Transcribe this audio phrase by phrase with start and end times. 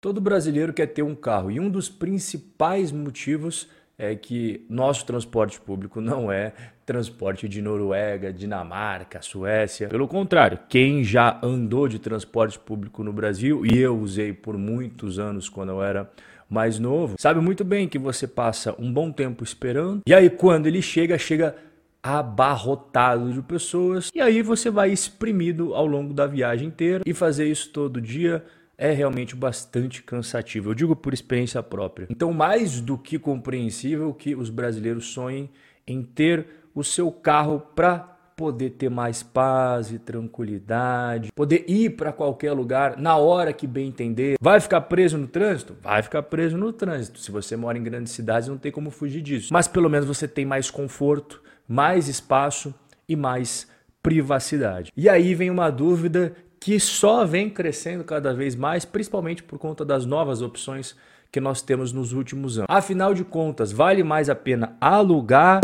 [0.00, 5.60] Todo brasileiro quer ter um carro e um dos principais motivos é que nosso transporte
[5.60, 6.52] público não é
[6.86, 9.88] transporte de Noruega, Dinamarca, Suécia.
[9.88, 15.18] Pelo contrário, quem já andou de transporte público no Brasil, e eu usei por muitos
[15.18, 16.08] anos quando eu era
[16.48, 20.68] mais novo, sabe muito bem que você passa um bom tempo esperando, e aí quando
[20.68, 21.56] ele chega, chega
[22.00, 27.48] abarrotado de pessoas, e aí você vai exprimido ao longo da viagem inteira e fazer
[27.48, 28.44] isso todo dia
[28.78, 30.70] é realmente bastante cansativo.
[30.70, 32.06] Eu digo por experiência própria.
[32.08, 35.50] Então, mais do que compreensível que os brasileiros sonhem
[35.84, 42.12] em ter o seu carro para poder ter mais paz e tranquilidade, poder ir para
[42.12, 44.36] qualquer lugar na hora que bem entender.
[44.40, 45.76] Vai ficar preso no trânsito?
[45.82, 47.18] Vai ficar preso no trânsito.
[47.18, 49.52] Se você mora em grandes cidades, não tem como fugir disso.
[49.52, 52.72] Mas pelo menos você tem mais conforto, mais espaço
[53.08, 53.66] e mais
[54.00, 54.92] privacidade.
[54.96, 59.84] E aí vem uma dúvida que só vem crescendo cada vez mais, principalmente por conta
[59.84, 60.96] das novas opções
[61.30, 62.68] que nós temos nos últimos anos.
[62.70, 65.60] Afinal de contas, vale mais a pena alugar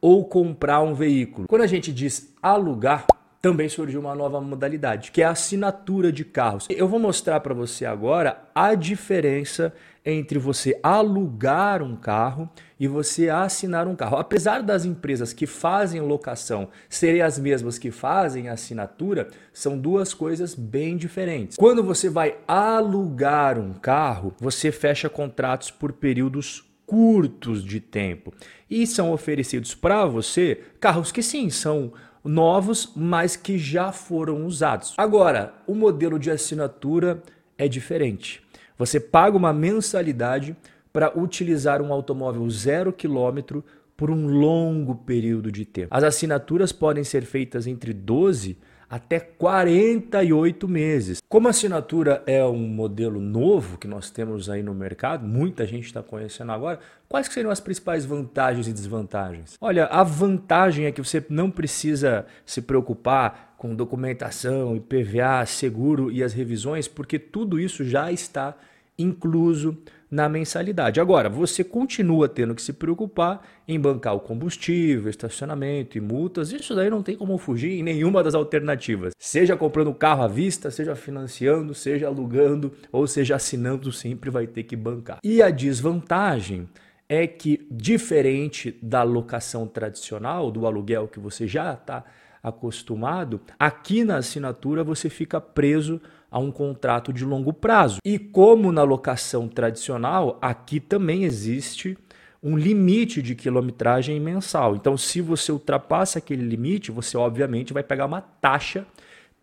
[0.00, 1.46] ou comprar um veículo?
[1.48, 3.06] Quando a gente diz alugar,
[3.40, 6.66] também surgiu uma nova modalidade, que é a assinatura de carros.
[6.68, 9.72] Eu vou mostrar para você agora a diferença
[10.10, 12.48] entre você alugar um carro
[12.80, 14.16] e você assinar um carro.
[14.16, 20.54] Apesar das empresas que fazem locação serem as mesmas que fazem assinatura, são duas coisas
[20.54, 21.56] bem diferentes.
[21.56, 28.32] Quando você vai alugar um carro, você fecha contratos por períodos curtos de tempo
[28.70, 31.92] e são oferecidos para você carros que sim são
[32.24, 34.94] novos, mas que já foram usados.
[34.96, 37.22] Agora, o modelo de assinatura
[37.58, 38.42] é diferente.
[38.78, 40.56] Você paga uma mensalidade
[40.92, 43.64] para utilizar um automóvel zero quilômetro
[43.96, 45.88] por um longo período de tempo.
[45.90, 48.56] As assinaturas podem ser feitas entre 12
[48.88, 51.20] até 48 meses.
[51.28, 55.86] Como a assinatura é um modelo novo que nós temos aí no mercado, muita gente
[55.86, 59.56] está conhecendo agora, quais seriam as principais vantagens e desvantagens?
[59.60, 66.22] Olha, a vantagem é que você não precisa se preocupar com documentação, IPVA, seguro e
[66.22, 68.54] as revisões, porque tudo isso já está
[68.98, 69.76] incluso
[70.10, 71.00] na mensalidade.
[71.00, 76.52] Agora, você continua tendo que se preocupar em bancar o combustível, estacionamento e multas.
[76.52, 79.12] Isso daí não tem como fugir em nenhuma das alternativas.
[79.18, 84.62] Seja comprando carro à vista, seja financiando, seja alugando ou seja assinando, sempre vai ter
[84.62, 85.18] que bancar.
[85.22, 86.68] E a desvantagem
[87.08, 92.04] é que, diferente da locação tradicional, do aluguel que você já está
[92.42, 96.00] acostumado, aqui na assinatura você fica preso
[96.30, 97.98] a um contrato de longo prazo.
[98.04, 101.96] E como na locação tradicional, aqui também existe
[102.42, 104.76] um limite de quilometragem mensal.
[104.76, 108.86] Então, se você ultrapassa aquele limite, você obviamente vai pegar uma taxa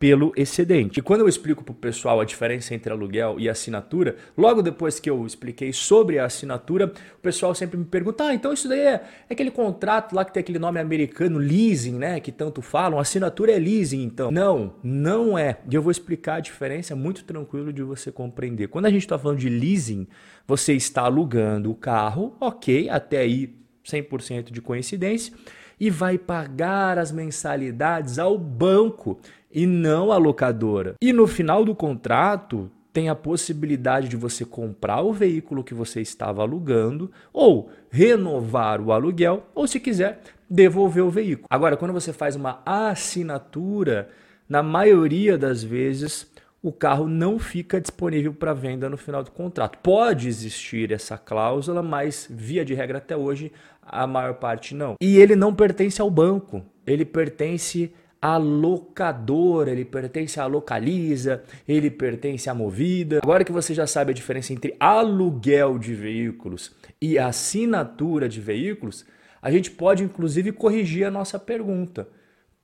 [0.06, 1.00] pelo excedente.
[1.00, 5.00] E quando eu explico para o pessoal a diferença entre aluguel e assinatura, logo depois
[5.00, 8.82] que eu expliquei sobre a assinatura, o pessoal sempre me pergunta: ah, então isso daí
[8.82, 8.94] é,
[9.28, 12.20] é aquele contrato lá que tem aquele nome americano, leasing, né?
[12.20, 14.30] Que tanto falam, assinatura é leasing, então.
[14.30, 15.58] Não, não é.
[15.68, 18.68] E eu vou explicar a diferença, é muito tranquilo de você compreender.
[18.68, 20.06] Quando a gente está falando de leasing,
[20.46, 25.34] você está alugando o carro, ok, até aí 100% de coincidência
[25.80, 29.20] e vai pagar as mensalidades ao banco
[29.56, 30.96] e não à locadora.
[31.02, 36.02] E no final do contrato, tem a possibilidade de você comprar o veículo que você
[36.02, 41.48] estava alugando ou renovar o aluguel ou se quiser devolver o veículo.
[41.50, 44.10] Agora, quando você faz uma assinatura,
[44.48, 46.30] na maioria das vezes
[46.62, 49.78] o carro não fica disponível para venda no final do contrato.
[49.84, 53.52] Pode existir essa cláusula, mas via de regra até hoje
[53.82, 54.96] a maior parte não.
[55.00, 57.94] E ele não pertence ao banco, ele pertence
[58.26, 63.20] à locadora, ele pertence à localiza, ele pertence à movida.
[63.22, 69.06] Agora que você já sabe a diferença entre aluguel de veículos e assinatura de veículos,
[69.40, 72.08] a gente pode inclusive corrigir a nossa pergunta.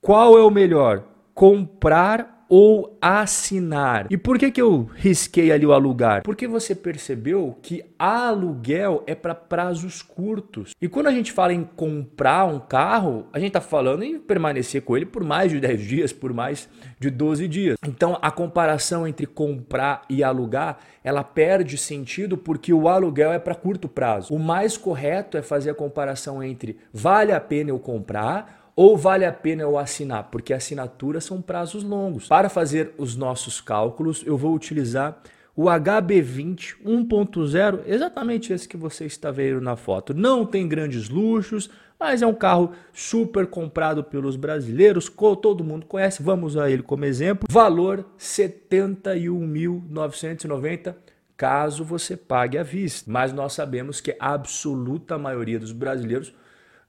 [0.02, 1.11] Qual é o melhor?
[1.34, 4.08] Comprar ou assinar.
[4.10, 6.22] E por que, que eu risquei ali o alugar?
[6.22, 10.74] Porque você percebeu que aluguel é para prazos curtos.
[10.82, 14.82] E quando a gente fala em comprar um carro, a gente está falando em permanecer
[14.82, 16.68] com ele por mais de 10 dias, por mais
[17.00, 17.78] de 12 dias.
[17.88, 23.56] Então a comparação entre comprar e alugar, ela perde sentido porque o aluguel é para
[23.56, 24.34] curto prazo.
[24.34, 29.24] O mais correto é fazer a comparação entre vale a pena eu comprar ou vale
[29.26, 30.32] a pena eu assinar?
[30.32, 32.28] Porque assinaturas são prazos longos.
[32.28, 35.22] Para fazer os nossos cálculos, eu vou utilizar
[35.56, 40.16] o HB20 1.0, exatamente esse que você está vendo na foto.
[40.16, 41.70] Não tem grandes luxos,
[42.00, 45.08] mas é um carro super comprado pelos brasileiros,
[45.40, 47.48] todo mundo conhece, vamos usar ele como exemplo.
[47.52, 50.96] Valor 71.990
[51.38, 53.12] caso você pague à vista.
[53.12, 56.34] Mas nós sabemos que a absoluta maioria dos brasileiros